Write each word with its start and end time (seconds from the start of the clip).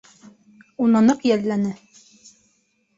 Уны 0.87 1.03
ныҡ 1.11 1.23
йәлләне. 1.29 1.77